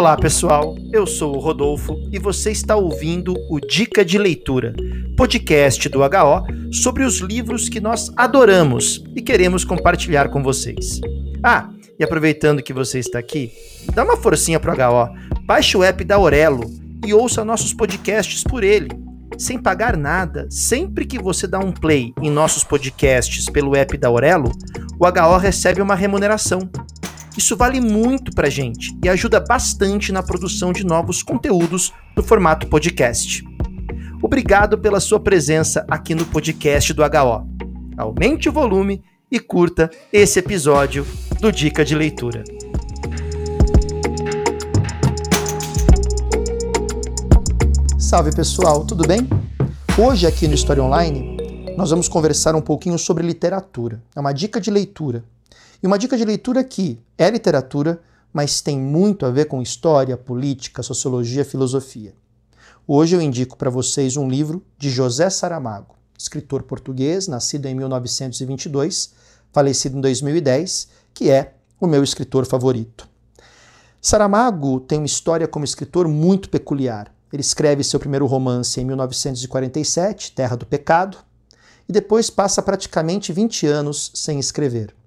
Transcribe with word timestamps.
Olá 0.00 0.16
pessoal, 0.16 0.76
eu 0.90 1.06
sou 1.06 1.36
o 1.36 1.38
Rodolfo 1.38 1.94
e 2.10 2.18
você 2.18 2.50
está 2.50 2.74
ouvindo 2.74 3.34
o 3.50 3.60
Dica 3.60 4.02
de 4.02 4.16
Leitura, 4.16 4.74
podcast 5.14 5.86
do 5.90 6.00
HO 6.00 6.72
sobre 6.72 7.04
os 7.04 7.18
livros 7.18 7.68
que 7.68 7.80
nós 7.80 8.10
adoramos 8.16 9.04
e 9.14 9.20
queremos 9.20 9.62
compartilhar 9.62 10.30
com 10.30 10.42
vocês. 10.42 11.02
Ah, 11.42 11.68
e 11.98 12.02
aproveitando 12.02 12.62
que 12.62 12.72
você 12.72 12.98
está 12.98 13.18
aqui, 13.18 13.52
dá 13.94 14.02
uma 14.02 14.16
forcinha 14.16 14.58
pro 14.58 14.72
HO, 14.72 15.14
baixe 15.44 15.76
o 15.76 15.84
app 15.84 16.02
da 16.02 16.14
Aurelo 16.14 16.62
e 17.04 17.12
ouça 17.12 17.44
nossos 17.44 17.74
podcasts 17.74 18.42
por 18.42 18.64
ele, 18.64 18.88
sem 19.36 19.58
pagar 19.58 19.98
nada. 19.98 20.46
Sempre 20.48 21.04
que 21.04 21.18
você 21.18 21.46
dá 21.46 21.58
um 21.58 21.72
play 21.72 22.14
em 22.22 22.30
nossos 22.30 22.64
podcasts 22.64 23.50
pelo 23.50 23.76
app 23.76 23.98
da 23.98 24.08
Aurelo, 24.08 24.50
o 24.98 25.04
HO 25.06 25.36
recebe 25.36 25.82
uma 25.82 25.94
remuneração. 25.94 26.70
Isso 27.40 27.56
vale 27.56 27.80
muito 27.80 28.32
pra 28.32 28.50
gente 28.50 28.94
e 29.02 29.08
ajuda 29.08 29.40
bastante 29.40 30.12
na 30.12 30.22
produção 30.22 30.74
de 30.74 30.84
novos 30.84 31.22
conteúdos 31.22 31.90
no 32.14 32.22
formato 32.22 32.66
podcast. 32.66 33.42
Obrigado 34.22 34.76
pela 34.76 35.00
sua 35.00 35.18
presença 35.18 35.86
aqui 35.88 36.14
no 36.14 36.26
podcast 36.26 36.92
do 36.92 37.02
HO. 37.02 37.48
Aumente 37.96 38.50
o 38.50 38.52
volume 38.52 39.02
e 39.32 39.40
curta 39.40 39.90
esse 40.12 40.38
episódio 40.38 41.06
do 41.40 41.50
Dica 41.50 41.82
de 41.82 41.94
Leitura. 41.94 42.44
Salve 47.98 48.36
pessoal, 48.36 48.84
tudo 48.84 49.08
bem? 49.08 49.26
Hoje 49.98 50.26
aqui 50.26 50.46
no 50.46 50.52
História 50.52 50.82
Online 50.84 51.38
nós 51.74 51.88
vamos 51.88 52.06
conversar 52.06 52.54
um 52.54 52.60
pouquinho 52.60 52.98
sobre 52.98 53.26
literatura. 53.26 54.02
É 54.14 54.20
uma 54.20 54.34
dica 54.34 54.60
de 54.60 54.70
leitura. 54.70 55.24
E 55.82 55.86
uma 55.86 55.98
dica 55.98 56.14
de 56.14 56.26
leitura 56.26 56.62
que 56.62 57.00
é 57.16 57.30
literatura, 57.30 58.02
mas 58.30 58.60
tem 58.60 58.78
muito 58.78 59.24
a 59.24 59.30
ver 59.30 59.46
com 59.46 59.62
história, 59.62 60.14
política, 60.14 60.82
sociologia, 60.82 61.42
filosofia. 61.42 62.12
Hoje 62.86 63.16
eu 63.16 63.22
indico 63.22 63.56
para 63.56 63.70
vocês 63.70 64.14
um 64.16 64.28
livro 64.28 64.62
de 64.76 64.90
José 64.90 65.30
Saramago, 65.30 65.96
escritor 66.18 66.64
português, 66.64 67.26
nascido 67.26 67.64
em 67.64 67.74
1922, 67.74 69.14
falecido 69.52 69.96
em 69.96 70.02
2010, 70.02 70.88
que 71.14 71.30
é 71.30 71.54
o 71.80 71.86
meu 71.86 72.04
escritor 72.04 72.44
favorito. 72.44 73.08
Saramago 74.02 74.80
tem 74.80 74.98
uma 74.98 75.06
história 75.06 75.48
como 75.48 75.64
escritor 75.64 76.06
muito 76.06 76.50
peculiar. 76.50 77.10
Ele 77.32 77.40
escreve 77.40 77.82
seu 77.84 77.98
primeiro 77.98 78.26
romance 78.26 78.78
em 78.78 78.84
1947, 78.84 80.32
Terra 80.32 80.56
do 80.56 80.66
Pecado, 80.66 81.16
e 81.88 81.92
depois 81.92 82.28
passa 82.28 82.60
praticamente 82.60 83.32
20 83.32 83.66
anos 83.66 84.12
sem 84.14 84.38
escrever. 84.38 84.99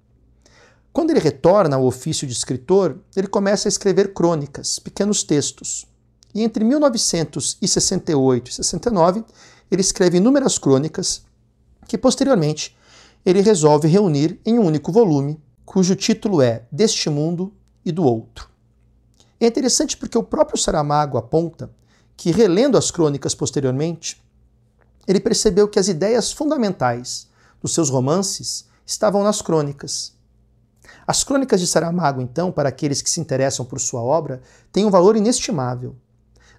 Quando 0.94 1.09
ele 1.09 1.19
retorna 1.19 1.75
ao 1.75 1.86
ofício 1.86 2.27
de 2.27 2.33
escritor, 2.33 2.99
ele 3.16 3.25
começa 3.27 3.67
a 3.67 3.72
escrever 3.72 4.13
crônicas, 4.13 4.77
pequenos 4.77 5.23
textos. 5.23 5.88
E 6.36 6.44
entre 6.44 6.63
1968 6.63 8.52
e 8.52 8.53
69, 8.53 9.25
ele 9.71 9.81
escreve 9.81 10.17
inúmeras 10.17 10.59
crônicas 10.59 11.23
que 11.88 11.97
posteriormente 11.97 12.77
ele 13.25 13.41
resolve 13.41 13.88
reunir 13.88 14.39
em 14.45 14.59
um 14.59 14.66
único 14.67 14.91
volume, 14.91 15.41
cujo 15.66 15.95
título 15.95 16.44
é 16.44 16.66
Deste 16.71 17.09
Mundo 17.09 17.52
e 17.83 17.91
do 17.91 18.03
Outro. 18.03 18.47
É 19.39 19.47
interessante 19.47 19.97
porque 19.97 20.17
o 20.17 20.23
próprio 20.23 20.59
Saramago 20.59 21.17
aponta 21.17 21.71
que, 22.16 22.31
relendo 22.31 22.77
as 22.77 22.91
crônicas 22.91 23.33
posteriormente, 23.33 24.21
ele 25.08 25.19
percebeu 25.19 25.67
que 25.67 25.80
as 25.80 25.88
ideias 25.88 26.31
fundamentais 26.31 27.27
dos 27.59 27.73
seus 27.73 27.89
romances 27.89 28.67
estavam 28.86 29.23
nas 29.23 29.41
crônicas. 29.41 30.14
As 31.05 31.23
crônicas 31.23 31.59
de 31.59 31.67
Saramago, 31.67 32.21
então, 32.21 32.51
para 32.51 32.69
aqueles 32.69 33.01
que 33.01 33.09
se 33.09 33.19
interessam 33.19 33.65
por 33.65 33.79
sua 33.79 34.01
obra, 34.01 34.41
têm 34.71 34.85
um 34.85 34.89
valor 34.89 35.15
inestimável. 35.15 35.95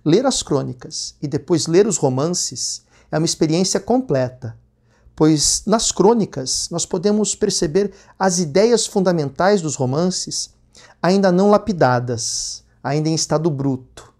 Ler 0.04 0.26
as 0.26 0.42
crônicas 0.42 1.14
e 1.22 1.26
depois 1.26 1.66
ler 1.66 1.86
os 1.86 1.96
romances 1.96 2.84
é 3.10 3.16
uma 3.16 3.24
experiência 3.24 3.80
completa, 3.80 4.56
pois 5.16 5.62
nas 5.66 5.90
crônicas 5.90 6.68
nós 6.70 6.84
podemos 6.84 7.34
perceber 7.34 7.92
as 8.18 8.38
ideias 8.38 8.86
fundamentais 8.86 9.62
dos 9.62 9.76
romances 9.76 10.52
ainda 11.02 11.32
não 11.32 11.50
lapidadas, 11.50 12.64
ainda 12.82 13.08
em 13.08 13.14
estado 13.14 13.50
bruto. 13.50 14.12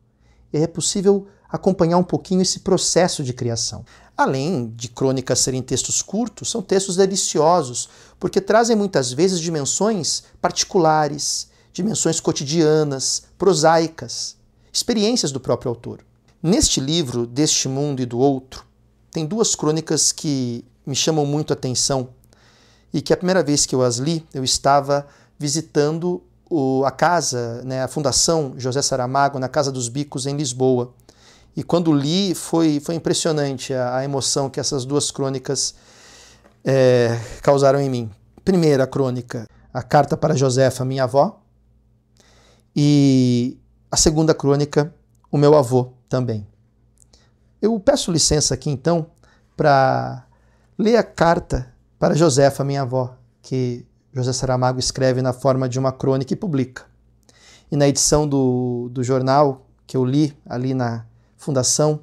E 0.52 0.58
é 0.58 0.66
possível 0.66 1.26
acompanhar 1.50 1.98
um 1.98 2.04
pouquinho 2.04 2.42
esse 2.42 2.60
processo 2.60 3.22
de 3.22 3.32
criação. 3.32 3.84
Além 4.16 4.72
de 4.76 4.88
crônicas 4.88 5.41
serem 5.41 5.60
textos 5.60 6.00
curtos, 6.00 6.50
são 6.50 6.62
textos 6.62 6.97
deliciosos, 6.97 7.88
porque 8.19 8.41
trazem 8.41 8.76
muitas 8.76 9.12
vezes 9.12 9.41
dimensões 9.41 10.22
particulares, 10.41 11.48
dimensões 11.72 12.20
cotidianas, 12.20 13.25
prosaicas, 13.36 14.36
experiências 14.72 15.32
do 15.32 15.41
próprio 15.41 15.70
autor. 15.70 16.04
Neste 16.41 16.80
livro, 16.80 17.26
Deste 17.26 17.69
Mundo 17.69 18.00
e 18.02 18.06
do 18.06 18.19
Outro, 18.19 18.64
tem 19.10 19.26
duas 19.26 19.54
crônicas 19.54 20.12
que 20.12 20.64
me 20.86 20.94
chamam 20.94 21.26
muito 21.26 21.52
a 21.52 21.54
atenção 21.54 22.08
e 22.92 23.00
que 23.00 23.12
a 23.12 23.16
primeira 23.16 23.42
vez 23.42 23.66
que 23.66 23.75
eu 23.75 23.82
as 23.82 23.96
li, 23.96 24.25
eu 24.32 24.44
estava 24.44 25.06
visitando 25.38 26.22
o, 26.48 26.84
a 26.84 26.91
casa, 26.91 27.62
né, 27.64 27.82
a 27.82 27.88
Fundação 27.88 28.54
José 28.56 28.81
Saramago, 28.81 29.38
na 29.38 29.48
Casa 29.48 29.72
dos 29.72 29.88
Bicos, 29.88 30.26
em 30.26 30.36
Lisboa. 30.36 30.92
E 31.56 31.62
quando 31.62 31.92
li, 31.92 32.34
foi, 32.34 32.81
foi 32.81 32.94
impressionante 32.97 33.72
a, 33.72 33.98
a 33.98 34.04
emoção 34.04 34.50
que 34.50 34.59
essas 34.59 34.84
duas 34.84 35.10
crônicas 35.10 35.75
é, 36.65 37.19
causaram 37.42 37.81
em 37.81 37.88
mim. 37.88 38.10
Primeira 38.44 38.87
crônica, 38.87 39.47
a 39.72 39.82
carta 39.82 40.16
para 40.16 40.34
Josefa, 40.34 40.84
minha 40.84 41.04
avó. 41.04 41.41
E 42.75 43.56
a 43.91 43.97
segunda 43.97 44.34
crônica, 44.34 44.93
o 45.31 45.38
meu 45.38 45.54
avô 45.54 45.93
também. 46.09 46.47
Eu 47.62 47.78
peço 47.78 48.10
licença 48.10 48.54
aqui 48.54 48.69
então 48.69 49.06
para 49.56 50.26
ler 50.76 50.97
a 50.97 51.03
carta 51.03 51.72
para 51.98 52.14
Josefa, 52.14 52.64
minha 52.64 52.82
avó, 52.82 53.16
que 53.41 53.87
José 54.12 54.32
Saramago 54.32 54.78
escreve 54.78 55.22
na 55.22 55.32
forma 55.32 55.69
de 55.69 55.78
uma 55.78 55.93
crônica 55.93 56.32
e 56.32 56.37
publica. 56.37 56.84
E 57.70 57.76
na 57.76 57.88
edição 57.88 58.28
do, 58.28 58.88
do 58.93 59.03
jornal 59.03 59.66
que 59.87 59.97
eu 59.97 60.04
li 60.04 60.37
ali 60.47 60.75
na 60.75 61.06
fundação, 61.44 62.00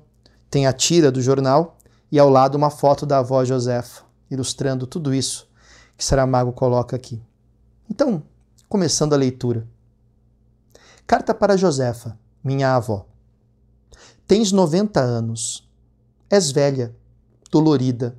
tem 0.50 0.68
a 0.68 0.74
tira 0.74 1.12
do 1.12 1.22
jornal 1.22 1.78
e 2.12 2.20
ao 2.20 2.30
lado 2.30 2.56
uma 2.56 2.70
foto 2.70 3.06
da 3.06 3.18
avó 3.18 3.44
Josefa, 3.44 4.04
ilustrando 4.30 4.86
tudo 4.86 5.14
isso 5.14 5.50
que 5.98 6.06
Saramago 6.06 6.54
coloca 6.54 6.96
aqui. 6.96 7.22
Então, 7.90 8.24
começando 8.70 9.14
a 9.14 9.18
leitura. 9.18 9.68
Carta 11.08 11.34
para 11.34 11.58
Josefa, 11.58 12.18
minha 12.44 12.76
avó. 12.76 13.06
Tens 14.28 14.52
90 14.52 15.00
anos. 15.00 15.68
És 16.30 16.52
velha, 16.52 16.96
dolorida. 17.52 18.18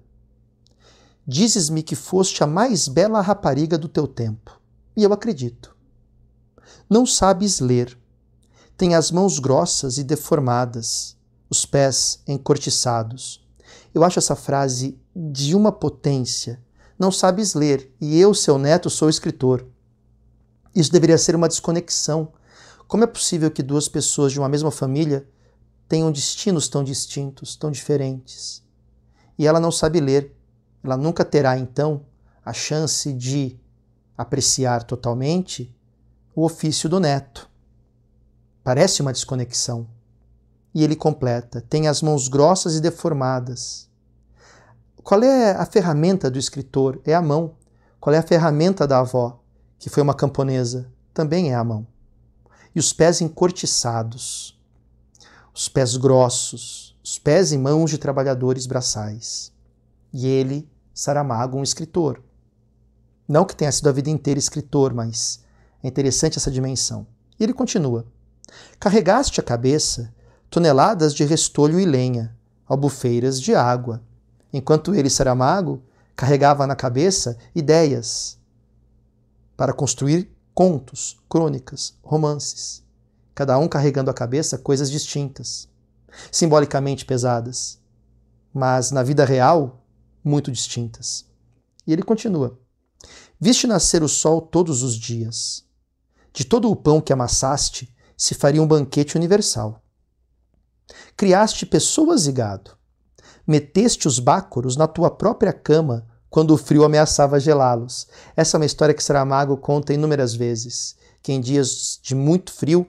Dizes-me 1.26 1.82
que 1.82 1.94
foste 1.94 2.42
a 2.42 2.46
mais 2.46 2.88
bela 2.88 3.20
rapariga 3.20 3.78
do 3.78 3.88
teu 3.88 4.06
tempo, 4.06 4.60
e 4.96 5.04
eu 5.04 5.12
acredito. 5.12 5.74
Não 6.90 7.06
sabes 7.06 7.60
ler, 7.60 7.96
tem 8.82 8.96
as 8.96 9.12
mãos 9.12 9.38
grossas 9.38 9.96
e 9.96 10.02
deformadas, 10.02 11.16
os 11.48 11.64
pés 11.64 12.20
encortiçados. 12.26 13.40
Eu 13.94 14.02
acho 14.02 14.18
essa 14.18 14.34
frase 14.34 14.98
de 15.14 15.54
uma 15.54 15.70
potência. 15.70 16.60
Não 16.98 17.12
sabes 17.12 17.54
ler, 17.54 17.94
e 18.00 18.18
eu, 18.18 18.34
seu 18.34 18.58
neto, 18.58 18.90
sou 18.90 19.08
escritor. 19.08 19.64
Isso 20.74 20.90
deveria 20.90 21.16
ser 21.16 21.36
uma 21.36 21.46
desconexão. 21.46 22.32
Como 22.88 23.04
é 23.04 23.06
possível 23.06 23.52
que 23.52 23.62
duas 23.62 23.88
pessoas 23.88 24.32
de 24.32 24.40
uma 24.40 24.48
mesma 24.48 24.72
família 24.72 25.28
tenham 25.88 26.10
destinos 26.10 26.66
tão 26.66 26.82
distintos, 26.82 27.54
tão 27.54 27.70
diferentes? 27.70 28.64
E 29.38 29.46
ela 29.46 29.60
não 29.60 29.70
sabe 29.70 30.00
ler. 30.00 30.34
Ela 30.82 30.96
nunca 30.96 31.24
terá, 31.24 31.56
então, 31.56 32.04
a 32.44 32.52
chance 32.52 33.12
de 33.12 33.56
apreciar 34.18 34.82
totalmente 34.82 35.72
o 36.34 36.44
ofício 36.44 36.88
do 36.88 36.98
neto. 36.98 37.51
Parece 38.64 39.02
uma 39.02 39.12
desconexão. 39.12 39.86
E 40.74 40.82
ele 40.82 40.96
completa: 40.96 41.60
tem 41.68 41.88
as 41.88 42.00
mãos 42.02 42.28
grossas 42.28 42.76
e 42.76 42.80
deformadas. 42.80 43.88
Qual 45.02 45.22
é 45.22 45.50
a 45.52 45.66
ferramenta 45.66 46.30
do 46.30 46.38
escritor? 46.38 47.00
É 47.04 47.12
a 47.12 47.20
mão. 47.22 47.54
Qual 47.98 48.14
é 48.14 48.18
a 48.18 48.22
ferramenta 48.22 48.86
da 48.86 49.00
avó, 49.00 49.40
que 49.78 49.90
foi 49.90 50.02
uma 50.02 50.14
camponesa? 50.14 50.88
Também 51.12 51.50
é 51.50 51.54
a 51.54 51.64
mão. 51.64 51.86
E 52.74 52.78
os 52.78 52.92
pés 52.92 53.20
encortiçados, 53.20 54.58
os 55.54 55.68
pés 55.68 55.96
grossos, 55.96 56.96
os 57.02 57.18
pés 57.18 57.52
e 57.52 57.58
mãos 57.58 57.90
de 57.90 57.98
trabalhadores 57.98 58.66
braçais. 58.66 59.52
E 60.12 60.26
ele, 60.26 60.68
Saramago, 60.94 61.58
um 61.58 61.62
escritor. 61.62 62.22
Não 63.28 63.44
que 63.44 63.56
tenha 63.56 63.72
sido 63.72 63.88
a 63.88 63.92
vida 63.92 64.10
inteira 64.10 64.38
escritor, 64.38 64.94
mas 64.94 65.42
é 65.82 65.88
interessante 65.88 66.38
essa 66.38 66.50
dimensão. 66.50 67.06
E 67.38 67.44
ele 67.44 67.52
continua. 67.52 68.06
Carregaste 68.78 69.40
a 69.40 69.42
cabeça 69.42 70.12
toneladas 70.50 71.14
de 71.14 71.24
restolho 71.24 71.80
e 71.80 71.86
lenha, 71.86 72.36
albufeiras 72.66 73.40
de 73.40 73.54
água, 73.54 74.02
enquanto 74.52 74.94
ele, 74.94 75.08
Saramago, 75.08 75.82
carregava 76.14 76.66
na 76.66 76.76
cabeça 76.76 77.38
ideias 77.54 78.38
para 79.56 79.72
construir 79.72 80.30
contos, 80.54 81.18
crônicas, 81.28 81.94
romances. 82.02 82.82
cada 83.34 83.58
um 83.58 83.66
carregando 83.66 84.10
a 84.10 84.14
cabeça 84.14 84.58
coisas 84.58 84.90
distintas, 84.90 85.68
simbolicamente 86.30 87.06
pesadas, 87.06 87.80
mas 88.52 88.90
na 88.90 89.02
vida 89.02 89.24
real, 89.24 89.82
muito 90.22 90.52
distintas. 90.52 91.24
E 91.86 91.92
ele 91.92 92.02
continua: 92.02 92.58
Viste 93.40 93.66
nascer 93.66 94.02
o 94.02 94.08
sol 94.08 94.40
todos 94.40 94.82
os 94.82 94.94
dias. 94.94 95.64
De 96.32 96.44
todo 96.44 96.70
o 96.70 96.76
pão 96.76 97.00
que 97.00 97.12
amassaste, 97.12 97.91
se 98.22 98.36
faria 98.36 98.62
um 98.62 98.66
banquete 98.68 99.16
universal. 99.16 99.82
Criaste 101.16 101.66
pessoas 101.66 102.28
e 102.28 102.32
gado. 102.32 102.70
Meteste 103.44 104.06
os 104.06 104.20
bácoros 104.20 104.76
na 104.76 104.86
tua 104.86 105.10
própria 105.10 105.52
cama 105.52 106.06
quando 106.30 106.52
o 106.52 106.56
frio 106.56 106.84
ameaçava 106.84 107.40
gelá-los. 107.40 108.06
Essa 108.36 108.56
é 108.56 108.58
uma 108.60 108.64
história 108.64 108.94
que 108.94 109.02
Saramago 109.02 109.56
conta 109.56 109.92
inúmeras 109.92 110.36
vezes, 110.36 110.94
que 111.20 111.32
em 111.32 111.40
dias 111.40 111.98
de 112.00 112.14
muito 112.14 112.52
frio, 112.52 112.86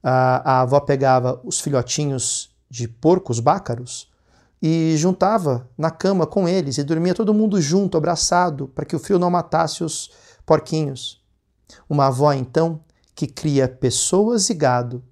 a, 0.00 0.60
avó 0.60 0.78
pegava 0.78 1.40
os 1.42 1.58
filhotinhos 1.58 2.54
de 2.70 2.86
porcos 2.86 3.40
bácaros 3.40 4.08
e 4.62 4.94
juntava 4.96 5.68
na 5.76 5.90
cama 5.90 6.28
com 6.28 6.48
eles 6.48 6.78
e 6.78 6.84
dormia 6.84 7.12
todo 7.12 7.34
mundo 7.34 7.60
junto, 7.60 7.98
abraçado, 7.98 8.68
para 8.68 8.84
que 8.84 8.94
o 8.94 9.00
frio 9.00 9.18
não 9.18 9.30
matasse 9.30 9.82
os 9.82 10.12
porquinhos. 10.46 11.20
Uma 11.88 12.06
avó, 12.06 12.32
então, 12.32 12.80
que 13.20 13.26
cria 13.26 13.68
pessoas 13.68 14.48
e 14.48 14.54
gado, 14.54 15.04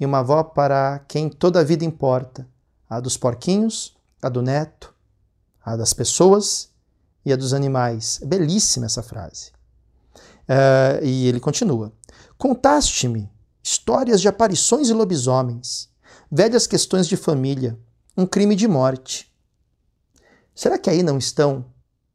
e 0.00 0.06
uma 0.06 0.20
avó 0.20 0.42
para 0.42 1.00
quem 1.00 1.28
toda 1.28 1.60
a 1.60 1.62
vida 1.62 1.84
importa, 1.84 2.48
a 2.88 3.00
dos 3.00 3.18
porquinhos, 3.18 3.94
a 4.22 4.30
do 4.30 4.40
neto, 4.40 4.94
a 5.62 5.76
das 5.76 5.92
pessoas 5.92 6.70
e 7.26 7.30
a 7.30 7.36
dos 7.36 7.52
animais. 7.52 8.18
É 8.22 8.24
belíssima 8.24 8.86
essa 8.86 9.02
frase. 9.02 9.52
Uh, 10.48 11.04
e 11.04 11.26
ele 11.26 11.38
continua: 11.38 11.92
Contaste-me 12.38 13.30
histórias 13.62 14.22
de 14.22 14.28
aparições 14.28 14.88
e 14.88 14.94
lobisomens, 14.94 15.90
velhas 16.32 16.66
questões 16.66 17.06
de 17.06 17.18
família, 17.18 17.78
um 18.16 18.24
crime 18.24 18.56
de 18.56 18.66
morte. 18.66 19.30
Será 20.54 20.78
que 20.78 20.88
aí 20.88 21.02
não 21.02 21.18
estão 21.18 21.66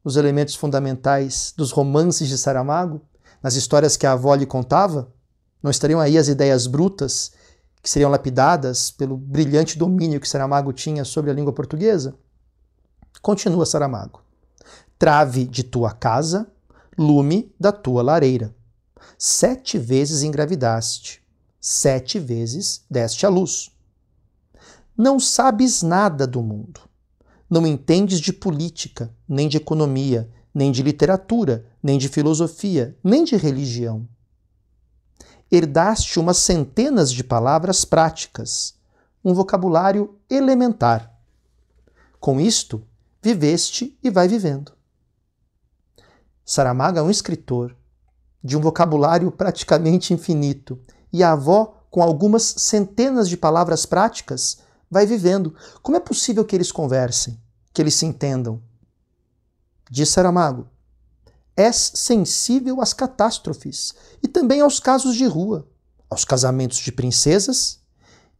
os 0.02 0.16
elementos 0.16 0.56
fundamentais 0.56 1.54
dos 1.56 1.70
romances 1.70 2.26
de 2.26 2.36
Saramago, 2.36 3.00
nas 3.44 3.56
histórias 3.56 3.94
que 3.94 4.06
a 4.06 4.12
avó 4.12 4.34
lhe 4.34 4.46
contava? 4.46 5.12
Não 5.62 5.70
estariam 5.70 6.00
aí 6.00 6.16
as 6.16 6.28
ideias 6.28 6.66
brutas 6.66 7.32
que 7.82 7.90
seriam 7.90 8.10
lapidadas 8.10 8.90
pelo 8.90 9.18
brilhante 9.18 9.76
domínio 9.76 10.18
que 10.18 10.26
Saramago 10.26 10.72
tinha 10.72 11.04
sobre 11.04 11.30
a 11.30 11.34
língua 11.34 11.52
portuguesa? 11.52 12.14
Continua 13.20 13.66
Saramago. 13.66 14.22
Trave 14.98 15.44
de 15.44 15.62
tua 15.62 15.92
casa, 15.92 16.50
lume 16.96 17.54
da 17.60 17.70
tua 17.70 18.02
lareira. 18.02 18.54
Sete 19.18 19.76
vezes 19.76 20.22
engravidaste, 20.22 21.22
sete 21.60 22.18
vezes 22.18 22.82
deste 22.90 23.26
à 23.26 23.28
luz. 23.28 23.70
Não 24.96 25.20
sabes 25.20 25.82
nada 25.82 26.26
do 26.26 26.42
mundo. 26.42 26.80
Não 27.50 27.66
entendes 27.66 28.20
de 28.20 28.32
política, 28.32 29.14
nem 29.28 29.48
de 29.48 29.58
economia, 29.58 30.30
nem 30.54 30.72
de 30.72 30.82
literatura, 30.82 31.66
nem 31.84 31.98
de 31.98 32.08
filosofia, 32.08 32.96
nem 33.04 33.24
de 33.24 33.36
religião. 33.36 34.08
Herdaste 35.52 36.18
umas 36.18 36.38
centenas 36.38 37.12
de 37.12 37.22
palavras 37.22 37.84
práticas, 37.84 38.74
um 39.22 39.34
vocabulário 39.34 40.18
elementar. 40.30 41.14
Com 42.18 42.40
isto, 42.40 42.82
viveste 43.22 43.98
e 44.02 44.08
vai 44.08 44.26
vivendo. 44.26 44.72
Saramago 46.42 46.98
é 46.98 47.02
um 47.02 47.10
escritor 47.10 47.76
de 48.42 48.56
um 48.56 48.60
vocabulário 48.60 49.30
praticamente 49.30 50.14
infinito, 50.14 50.80
e 51.12 51.22
a 51.22 51.32
avó, 51.32 51.82
com 51.90 52.02
algumas 52.02 52.42
centenas 52.42 53.28
de 53.28 53.36
palavras 53.36 53.84
práticas, 53.84 54.58
vai 54.90 55.04
vivendo. 55.04 55.54
Como 55.82 55.98
é 55.98 56.00
possível 56.00 56.46
que 56.46 56.56
eles 56.56 56.72
conversem, 56.72 57.38
que 57.74 57.82
eles 57.82 57.94
se 57.94 58.06
entendam? 58.06 58.62
Diz 59.90 60.08
Saramago: 60.08 60.66
És 61.56 61.92
sensível 61.94 62.80
às 62.80 62.92
catástrofes 62.92 63.94
e 64.22 64.28
também 64.28 64.60
aos 64.60 64.80
casos 64.80 65.14
de 65.14 65.24
rua, 65.24 65.68
aos 66.10 66.24
casamentos 66.24 66.78
de 66.78 66.90
princesas 66.90 67.80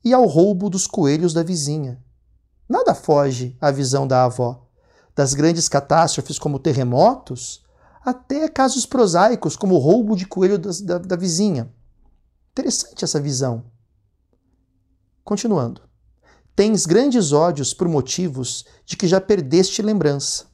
e 0.04 0.12
ao 0.12 0.26
roubo 0.26 0.68
dos 0.68 0.86
coelhos 0.86 1.32
da 1.32 1.42
vizinha. 1.42 2.02
Nada 2.68 2.94
foge 2.94 3.56
à 3.60 3.70
visão 3.70 4.06
da 4.06 4.24
avó. 4.24 4.66
Das 5.14 5.32
grandes 5.32 5.68
catástrofes 5.68 6.38
como 6.38 6.58
terremotos, 6.58 7.64
até 8.04 8.48
casos 8.48 8.84
prosaicos 8.84 9.56
como 9.56 9.76
o 9.76 9.78
roubo 9.78 10.16
de 10.16 10.26
coelho 10.26 10.58
da, 10.58 10.70
da, 10.82 10.98
da 10.98 11.16
vizinha. 11.16 11.72
Interessante 12.50 13.04
essa 13.04 13.20
visão. 13.20 13.64
Continuando. 15.22 15.82
Tens 16.54 16.84
grandes 16.86 17.32
ódios 17.32 17.72
por 17.72 17.88
motivos 17.88 18.64
de 18.84 18.96
que 18.96 19.08
já 19.08 19.20
perdeste 19.20 19.82
lembrança, 19.82 20.46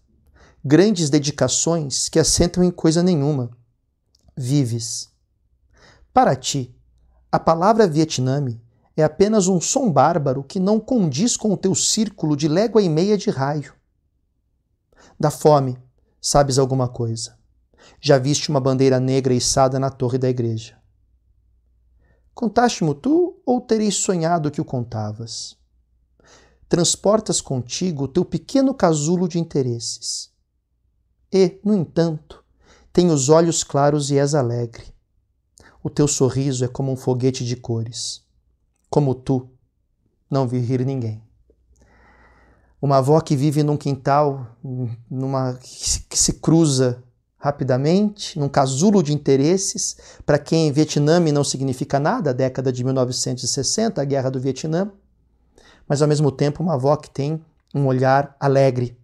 grandes 0.65 1.11
dedicações 1.11 2.09
que 2.09 2.19
assentam 2.19 2.63
em 2.63 2.71
coisa 2.71 3.03
nenhuma. 3.03 3.51
Vives. 4.37 5.09
Para 6.13 6.37
ti, 6.37 6.75
a 7.31 7.39
palavra 7.39 7.87
Vietname 7.87 8.61
é 8.97 9.03
apenas 9.03 9.47
um 9.49 9.61
som 9.61 9.91
bárbaro 9.91 10.45
que 10.45 10.61
não 10.61 10.79
condiz 10.79 11.37
com 11.37 11.53
o 11.53 11.57
teu 11.57 11.75
círculo 11.75 12.37
de 12.37 12.49
légua 12.49 12.83
e 12.83 12.89
meia 12.89 13.17
de 13.17 13.31
raio. 13.31 13.75
Da 15.19 15.31
fome, 15.31 15.79
sabes 16.21 16.59
alguma 16.59 16.89
coisa. 16.89 17.39
Já 18.01 18.19
viste 18.19 18.51
uma 18.51 18.61
bandeira 18.61 19.01
negra 19.01 19.33
içada 19.33 19.79
na 19.79 19.91
torre 19.91 20.19
da 20.19 20.29
igreja. 20.29 20.79
Contaste-mo 22.35 22.95
tu 22.95 23.41
ou 23.45 23.61
tereis 23.61 23.97
sonhado 23.97 24.51
que 24.51 24.61
o 24.61 24.65
contavas? 24.65 25.61
transportas 26.71 27.41
contigo 27.41 28.05
o 28.05 28.09
teu 28.09 28.25
pequeno 28.25 28.73
casulo 28.73 29.29
de 29.29 29.41
interesses. 29.41 30.30
E, 31.33 31.61
no 31.65 31.75
entanto, 31.75 32.43
tem 32.93 33.11
os 33.11 33.29
olhos 33.29 33.63
claros 33.63 34.11
e 34.11 34.19
és 34.19 34.35
alegre. 34.35 34.85
O 35.83 35.89
teu 35.89 36.09
sorriso 36.09 36.65
é 36.65 36.69
como 36.69 36.93
um 36.93 36.97
foguete 36.97 37.45
de 37.45 37.57
cores. 37.57 38.23
Como 38.91 39.15
tu, 39.15 39.49
não 40.31 40.47
vi 40.47 40.59
rir 40.59 40.85
ninguém. 40.85 41.23
Uma 42.83 42.99
avó 42.99 43.21
que 43.21 43.37
vive 43.37 43.63
num 43.63 43.77
quintal, 43.77 44.57
numa 45.11 45.55
que 46.09 46.19
se 46.19 46.35
cruza 46.35 47.03
rapidamente, 47.37 48.39
num 48.39 48.49
casulo 48.49 49.03
de 49.03 49.15
interesses, 49.15 49.97
para 50.27 50.39
quem 50.39 50.71
Vietnã 50.71 51.19
não 51.21 51.43
significa 51.43 51.99
nada, 51.99 52.31
a 52.31 52.35
década 52.35 52.71
de 52.71 52.85
1960, 52.85 54.01
a 54.01 54.05
guerra 54.05 54.31
do 54.31 54.39
Vietnã, 54.39 54.91
mas 55.89 56.03
ao 56.03 56.09
mesmo 56.09 56.31
tempo 56.31 56.63
uma 56.63 56.75
avó 56.75 56.97
que 56.97 57.09
tem 57.09 57.43
um 57.75 57.87
olhar 57.87 58.37
alegre, 58.39 59.00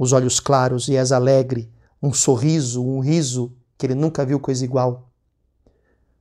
os 0.00 0.14
olhos 0.14 0.40
claros 0.40 0.88
e 0.88 0.96
és 0.96 1.12
alegre, 1.12 1.70
um 2.02 2.10
sorriso, 2.10 2.82
um 2.82 3.00
riso 3.00 3.54
que 3.76 3.84
ele 3.84 3.94
nunca 3.94 4.24
viu 4.24 4.40
coisa 4.40 4.64
igual. 4.64 5.12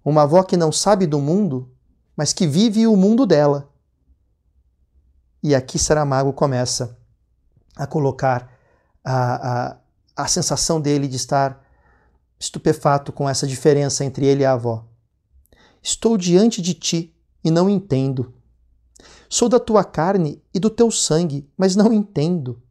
Uma 0.03 0.24
avó 0.24 0.43
que 0.43 0.57
não 0.57 0.69
sabe 0.69 1.07
do 1.07 1.17
mundo, 1.17 1.71
mas 2.13 2.33
que 2.33 2.45
vive 2.45 2.86
o 2.86 2.98
mundo 2.98 3.25
dela. 3.25 3.71
E 5.41 5.55
aqui 5.55 5.79
Saramago 5.79 6.33
começa 6.33 7.00
a 7.74 7.88
colocar 7.88 8.51
a, 9.01 9.69
a, 9.69 9.77
a 10.13 10.27
sensação 10.27 10.81
dele 10.81 11.07
de 11.07 11.15
estar 11.15 11.65
estupefato 12.38 13.13
com 13.13 13.29
essa 13.29 13.48
diferença 13.48 14.03
entre 14.03 14.25
ele 14.25 14.43
e 14.43 14.45
a 14.45 14.51
avó. 14.51 14.86
Estou 15.81 16.17
diante 16.17 16.62
de 16.62 16.74
ti 16.74 17.15
e 17.41 17.50
não 17.50 17.69
entendo. 17.69 18.33
Sou 19.29 19.48
da 19.48 19.57
tua 19.57 19.86
carne 19.86 20.43
e 20.53 20.59
do 20.59 20.69
teu 20.69 20.91
sangue, 20.91 21.50
mas 21.57 21.77
não 21.77 21.93
entendo. 21.93 22.62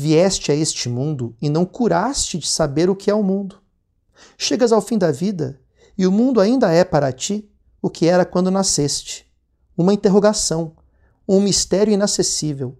Vieste 0.00 0.52
a 0.52 0.54
este 0.54 0.88
mundo 0.88 1.34
e 1.42 1.50
não 1.50 1.66
curaste 1.66 2.38
de 2.38 2.46
saber 2.46 2.88
o 2.88 2.94
que 2.94 3.10
é 3.10 3.14
o 3.14 3.20
mundo. 3.20 3.60
Chegas 4.36 4.70
ao 4.70 4.80
fim 4.80 4.96
da 4.96 5.10
vida 5.10 5.60
e 5.98 6.06
o 6.06 6.12
mundo 6.12 6.40
ainda 6.40 6.70
é 6.70 6.84
para 6.84 7.10
ti 7.12 7.50
o 7.82 7.90
que 7.90 8.06
era 8.06 8.24
quando 8.24 8.48
nasceste. 8.48 9.26
Uma 9.76 9.92
interrogação, 9.92 10.76
um 11.28 11.40
mistério 11.40 11.92
inacessível, 11.92 12.78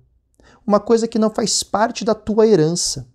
uma 0.64 0.78
coisa 0.78 1.08
que 1.08 1.18
não 1.18 1.28
faz 1.28 1.64
parte 1.64 2.04
da 2.04 2.14
tua 2.14 2.46
herança. 2.46 3.08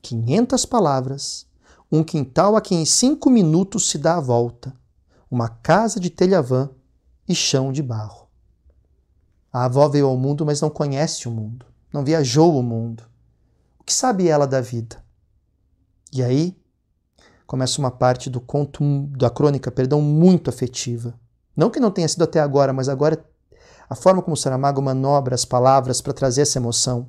Quinhentas 0.00 0.64
palavras, 0.64 1.44
um 1.90 2.04
quintal 2.04 2.54
a 2.54 2.60
que 2.60 2.76
em 2.76 2.84
cinco 2.84 3.28
minutos 3.28 3.90
se 3.90 3.98
dá 3.98 4.18
a 4.18 4.20
volta, 4.20 4.72
uma 5.28 5.48
casa 5.48 5.98
de 5.98 6.08
telhavã 6.08 6.70
e 7.28 7.34
chão 7.34 7.72
de 7.72 7.82
barro. 7.82 8.28
A 9.52 9.64
avó 9.64 9.88
veio 9.88 10.06
ao 10.06 10.16
mundo, 10.16 10.46
mas 10.46 10.60
não 10.60 10.70
conhece 10.70 11.26
o 11.26 11.32
mundo, 11.32 11.66
não 11.92 12.04
viajou 12.04 12.56
o 12.56 12.62
mundo. 12.62 13.09
Que 13.90 13.94
sabe 13.94 14.28
ela 14.28 14.46
da 14.46 14.60
vida? 14.60 15.02
E 16.12 16.22
aí 16.22 16.56
começa 17.44 17.80
uma 17.80 17.90
parte 17.90 18.30
do 18.30 18.40
conto, 18.40 18.84
da 19.08 19.28
crônica, 19.28 19.68
perdão, 19.68 20.00
muito 20.00 20.48
afetiva. 20.48 21.18
Não 21.56 21.70
que 21.70 21.80
não 21.80 21.90
tenha 21.90 22.06
sido 22.06 22.22
até 22.22 22.38
agora, 22.38 22.72
mas 22.72 22.88
agora 22.88 23.28
a 23.88 23.96
forma 23.96 24.22
como 24.22 24.36
Saramago 24.36 24.80
manobra 24.80 25.34
as 25.34 25.44
palavras 25.44 26.00
para 26.00 26.12
trazer 26.12 26.42
essa 26.42 26.56
emoção. 26.56 27.08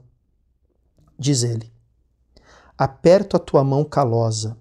Diz 1.20 1.44
ele: 1.44 1.72
Aperto 2.76 3.38
a 3.38 3.40
tua 3.40 3.64
mão 3.64 3.84
calosa 3.84 4.58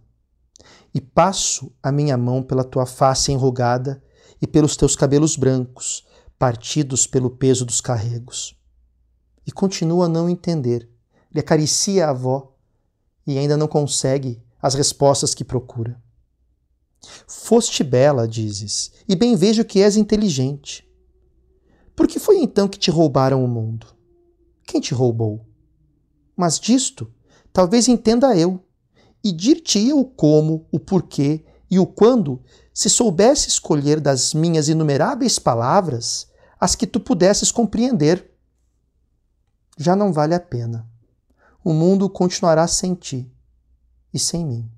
e 0.92 1.00
passo 1.00 1.72
a 1.82 1.90
minha 1.90 2.18
mão 2.18 2.42
pela 2.42 2.64
tua 2.64 2.84
face 2.84 3.32
enrugada 3.32 4.04
e 4.42 4.46
pelos 4.46 4.76
teus 4.76 4.94
cabelos 4.94 5.38
brancos, 5.38 6.06
partidos 6.38 7.06
pelo 7.06 7.30
peso 7.30 7.64
dos 7.64 7.80
carregos. 7.80 8.54
E 9.46 9.50
continua 9.50 10.04
a 10.04 10.08
não 10.10 10.28
entender. 10.28 10.86
Ele 11.30 11.40
acaricia 11.40 12.06
a 12.06 12.10
avó 12.10 12.56
e 13.26 13.38
ainda 13.38 13.56
não 13.56 13.68
consegue 13.68 14.42
as 14.60 14.74
respostas 14.74 15.34
que 15.34 15.44
procura. 15.44 16.00
Foste 17.26 17.82
bela, 17.82 18.28
dizes, 18.28 18.92
e 19.08 19.16
bem 19.16 19.34
vejo 19.36 19.64
que 19.64 19.80
és 19.80 19.96
inteligente. 19.96 20.86
Por 21.96 22.06
que 22.06 22.18
foi 22.18 22.38
então 22.38 22.68
que 22.68 22.78
te 22.78 22.90
roubaram 22.90 23.44
o 23.44 23.48
mundo? 23.48 23.86
Quem 24.66 24.80
te 24.80 24.94
roubou? 24.94 25.46
Mas 26.36 26.58
disto, 26.58 27.12
talvez 27.52 27.88
entenda 27.88 28.36
eu, 28.36 28.62
e 29.22 29.32
dir-te-ia 29.32 29.94
o 29.94 30.04
como, 30.04 30.66
o 30.72 30.78
porquê 30.78 31.44
e 31.70 31.78
o 31.78 31.86
quando, 31.86 32.42
se 32.72 32.88
soubesse 32.88 33.48
escolher 33.48 34.00
das 34.00 34.32
minhas 34.32 34.68
inumeráveis 34.68 35.38
palavras 35.38 36.28
as 36.58 36.74
que 36.74 36.86
tu 36.86 37.00
pudesses 37.00 37.52
compreender. 37.52 38.30
Já 39.78 39.94
não 39.94 40.12
vale 40.12 40.34
a 40.34 40.40
pena. 40.40 40.89
O 41.62 41.74
mundo 41.74 42.08
continuará 42.08 42.66
sem 42.66 42.94
ti 42.94 43.30
e 44.14 44.18
sem 44.18 44.46
mim. 44.46 44.70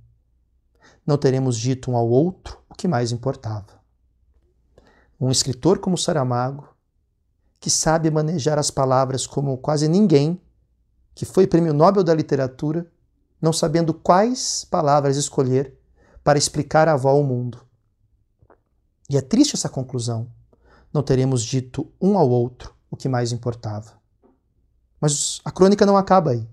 Não 1.07 1.17
teremos 1.17 1.57
dito 1.57 1.91
um 1.91 1.97
ao 1.97 2.09
outro 2.09 2.61
o 2.69 2.75
que 2.75 2.89
mais 2.89 3.13
importava. 3.13 3.81
Um 5.21 5.31
escritor 5.31 5.79
como 5.79 5.97
Saramago, 5.97 6.69
que 7.61 7.71
sabe 7.71 8.11
manejar 8.11 8.59
as 8.59 8.71
palavras 8.71 9.29
como 9.29 9.57
quase 9.59 9.87
ninguém, 9.87 10.41
que 11.15 11.25
foi 11.25 11.47
prêmio 11.47 11.73
Nobel 11.73 12.03
da 12.03 12.13
Literatura, 12.13 12.91
não 13.41 13.53
sabendo 13.53 13.95
quais 13.95 14.65
palavras 14.65 15.17
escolher 15.17 15.79
para 16.25 16.39
explicar 16.39 16.89
a 16.89 16.95
avó 16.95 17.11
ao 17.11 17.23
mundo. 17.23 17.65
E 19.09 19.17
é 19.17 19.21
triste 19.21 19.55
essa 19.55 19.69
conclusão. 19.69 20.27
Não 20.93 21.03
teremos 21.03 21.45
dito 21.45 21.93
um 22.01 22.19
ao 22.19 22.29
outro 22.29 22.75
o 22.91 22.97
que 22.97 23.09
mais 23.09 23.31
importava. 23.31 23.93
Mas 25.01 25.41
a 25.45 25.51
crônica 25.53 25.87
não 25.87 25.97
acaba 25.97 26.33
aí. 26.33 26.49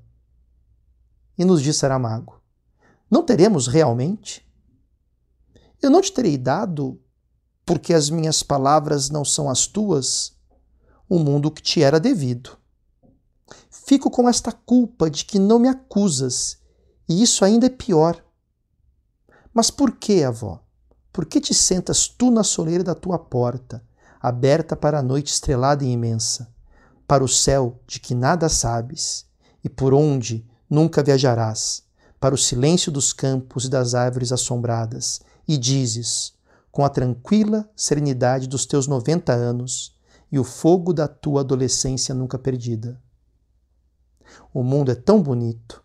E 1.39 1.45
nos 1.45 1.63
diz 1.63 1.77
Saramago: 1.77 2.41
Não 3.09 3.23
teremos 3.23 3.65
realmente? 3.65 4.45
Eu 5.81 5.89
não 5.89 6.01
te 6.01 6.11
terei 6.11 6.37
dado, 6.37 7.01
porque 7.65 7.93
as 7.93 8.09
minhas 8.09 8.43
palavras 8.43 9.09
não 9.09 9.23
são 9.23 9.49
as 9.49 9.65
tuas, 9.65 10.35
o 11.07 11.17
mundo 11.17 11.49
que 11.49 11.61
te 11.61 11.81
era 11.81 11.97
devido. 11.97 12.57
Fico 13.69 14.11
com 14.11 14.27
esta 14.27 14.51
culpa 14.51 15.09
de 15.09 15.23
que 15.23 15.39
não 15.39 15.59
me 15.59 15.69
acusas, 15.69 16.57
e 17.07 17.23
isso 17.23 17.45
ainda 17.45 17.67
é 17.67 17.69
pior. 17.69 18.21
Mas 19.53 19.71
por 19.71 19.93
que, 19.93 20.21
avó? 20.25 20.61
Por 21.13 21.25
que 21.25 21.39
te 21.39 21.53
sentas 21.53 22.09
tu 22.09 22.29
na 22.29 22.43
soleira 22.43 22.83
da 22.83 22.93
tua 22.93 23.17
porta, 23.17 23.81
aberta 24.19 24.75
para 24.75 24.99
a 24.99 25.03
noite 25.03 25.31
estrelada 25.31 25.85
e 25.85 25.87
imensa, 25.89 26.53
para 27.07 27.23
o 27.23 27.29
céu 27.29 27.79
de 27.87 28.01
que 28.01 28.13
nada 28.13 28.49
sabes, 28.49 29.25
e 29.63 29.69
por 29.69 29.93
onde 29.93 30.48
nunca 30.69 31.01
viajarás, 31.03 31.83
para 32.19 32.35
o 32.35 32.37
silêncio 32.37 32.91
dos 32.91 33.13
campos 33.13 33.65
e 33.65 33.69
das 33.69 33.95
árvores 33.95 34.31
assombradas, 34.31 35.21
e 35.47 35.57
dizes, 35.57 36.33
com 36.71 36.85
a 36.85 36.89
tranquila 36.89 37.69
serenidade 37.75 38.47
dos 38.47 38.65
teus 38.65 38.87
noventa 38.87 39.33
anos 39.33 39.97
e 40.31 40.37
o 40.37 40.43
fogo 40.43 40.93
da 40.93 41.07
tua 41.07 41.41
adolescência 41.41 42.13
nunca 42.13 42.37
perdida: 42.37 43.01
O 44.53 44.63
mundo 44.63 44.91
é 44.91 44.95
tão 44.95 45.21
bonito 45.21 45.83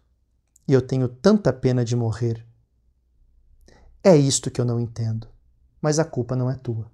e 0.68 0.72
eu 0.72 0.82
tenho 0.82 1.08
tanta 1.08 1.52
pena 1.52 1.84
de 1.84 1.96
morrer. 1.96 2.46
É 4.02 4.16
isto 4.16 4.50
que 4.50 4.60
eu 4.60 4.64
não 4.64 4.78
entendo, 4.78 5.28
mas 5.80 5.98
a 5.98 6.04
culpa 6.04 6.36
não 6.36 6.50
é 6.50 6.56
tua. 6.56 6.90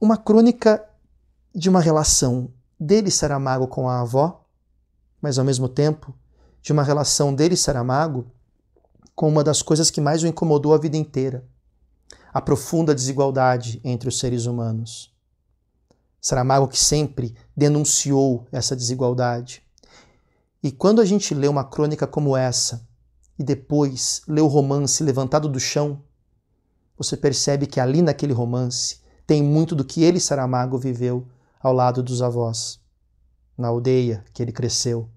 Uma 0.00 0.16
crônica 0.16 0.84
de 1.54 1.68
uma 1.68 1.80
relação. 1.80 2.52
Dele, 2.78 3.12
Saramago, 3.12 3.68
com 3.68 3.88
a 3.88 4.00
avó, 4.00 4.41
mas 5.22 5.38
ao 5.38 5.44
mesmo 5.44 5.68
tempo 5.68 6.12
de 6.60 6.72
uma 6.72 6.82
relação 6.82 7.32
dele, 7.32 7.56
Saramago, 7.56 8.26
com 9.14 9.28
uma 9.28 9.44
das 9.44 9.62
coisas 9.62 9.90
que 9.90 10.00
mais 10.00 10.22
o 10.22 10.26
incomodou 10.26 10.74
a 10.74 10.78
vida 10.78 10.96
inteira: 10.96 11.46
a 12.34 12.40
profunda 12.40 12.94
desigualdade 12.94 13.80
entre 13.84 14.08
os 14.08 14.18
seres 14.18 14.46
humanos. 14.46 15.12
Saramago 16.20 16.68
que 16.68 16.78
sempre 16.78 17.34
denunciou 17.56 18.46
essa 18.52 18.76
desigualdade. 18.76 19.62
E 20.62 20.70
quando 20.70 21.00
a 21.00 21.04
gente 21.04 21.34
lê 21.34 21.48
uma 21.48 21.64
crônica 21.64 22.06
como 22.06 22.36
essa, 22.36 22.86
e 23.38 23.42
depois 23.42 24.22
lê 24.28 24.40
o 24.40 24.46
romance 24.46 25.02
Levantado 25.02 25.48
do 25.48 25.58
Chão, 25.58 26.00
você 26.96 27.16
percebe 27.16 27.66
que 27.66 27.80
ali 27.80 28.02
naquele 28.02 28.32
romance 28.32 29.00
tem 29.26 29.42
muito 29.42 29.74
do 29.74 29.84
que 29.84 30.02
ele, 30.04 30.20
Saramago, 30.20 30.78
viveu 30.78 31.26
ao 31.60 31.72
lado 31.72 32.02
dos 32.02 32.22
avós, 32.22 32.80
na 33.56 33.68
aldeia 33.68 34.24
que 34.32 34.42
ele 34.42 34.52
cresceu, 34.52 35.08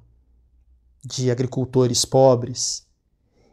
de 1.03 1.29
agricultores 1.29 2.05
pobres. 2.05 2.85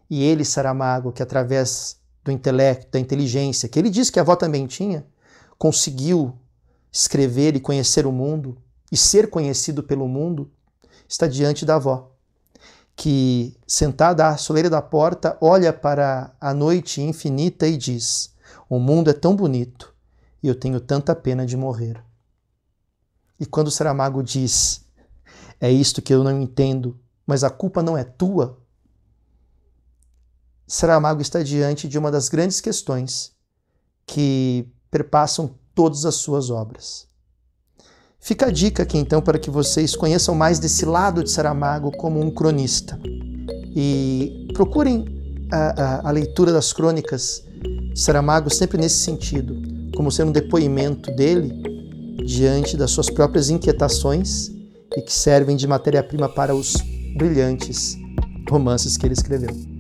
E 0.09 0.23
ele, 0.23 0.45
Saramago, 0.45 1.13
que 1.13 1.23
através 1.23 1.99
do 2.25 2.31
intelecto, 2.31 2.93
da 2.93 3.01
inteligência, 3.01 3.69
que 3.69 3.79
ele 3.79 3.91
diz 3.91 4.11
que 4.11 4.19
a 4.19 4.23
avó 4.23 4.37
também 4.37 4.67
tinha, 4.67 5.07
conseguiu 5.59 6.39
escrever 6.91 7.57
e 7.57 7.61
conhecer 7.61 8.07
o 8.07 8.13
mundo 8.13 8.57
e 8.91 8.97
ser 8.97 9.31
conhecido 9.31 9.83
pelo 9.83 10.07
mundo, 10.07 10.51
está 11.09 11.27
diante 11.27 11.65
da 11.65 11.77
avó 11.77 12.13
que, 12.97 13.57
sentada 13.67 14.29
à 14.29 14.37
soleira 14.37 14.69
da 14.69 14.83
porta, 14.83 15.37
olha 15.41 15.73
para 15.73 16.35
a 16.41 16.55
noite 16.55 17.01
infinita 17.01 17.67
e 17.67 17.77
diz: 17.77 18.35
O 18.69 18.79
mundo 18.79 19.11
é 19.11 19.13
tão 19.13 19.35
bonito 19.35 19.95
e 20.43 20.49
eu 20.49 20.55
tenho 20.55 20.81
tanta 20.81 21.15
pena 21.15 21.47
de 21.47 21.57
morrer. 21.57 22.03
E 23.43 23.47
quando 23.47 23.73
Saramago 23.73 24.23
diz: 24.23 24.85
É 25.61 25.69
isto 25.69 26.01
que 26.01 26.15
eu 26.15 26.23
não 26.23 26.41
entendo, 26.41 26.97
mas 27.27 27.43
a 27.43 27.51
culpa 27.51 27.83
não 27.83 27.99
é 27.99 28.05
tua, 28.05 28.57
Saramago 30.65 31.21
está 31.21 31.43
diante 31.43 31.89
de 31.89 31.99
uma 31.99 32.09
das 32.09 32.29
grandes 32.29 32.61
questões 32.61 33.33
que 34.07 34.65
perpassam 34.93 35.57
todas 35.75 36.07
as 36.07 36.15
suas 36.15 36.51
obras. 36.51 37.09
Fica 38.21 38.47
a 38.47 38.53
dica 38.53 38.85
aqui 38.85 38.97
então 38.97 39.21
para 39.21 39.41
que 39.41 39.51
vocês 39.51 39.97
conheçam 39.97 40.37
mais 40.37 40.61
desse 40.61 40.85
lado 40.85 41.25
de 41.25 41.31
Saramago 41.33 41.91
como 41.97 42.21
um 42.21 42.31
cronista. 42.31 42.97
E 43.75 44.47
procurem 44.55 45.05
a, 45.51 45.57
a, 45.57 46.09
a 46.09 46.13
leitura 46.13 46.53
das 46.53 46.73
crônicas 46.73 47.43
de 47.93 47.99
Saramago 48.01 48.55
sempre 48.55 48.79
nesse 48.79 48.99
sentido, 48.99 49.61
como 49.97 50.13
sendo 50.13 50.29
um 50.29 50.33
depoimento 50.33 51.11
dele 51.17 51.72
diante 52.25 52.77
das 52.77 52.91
suas 52.91 53.11
próprias 53.11 53.51
inquietações 53.51 54.51
e 54.97 55.03
que 55.03 55.13
servem 55.13 55.57
de 55.57 55.67
matéria-prima 55.67 56.29
para 56.29 56.55
os 56.55 56.75
brilhantes 57.17 57.97
romances 58.51 58.97
que 58.97 59.07
ele 59.07 59.15
escreveu. 59.15 59.72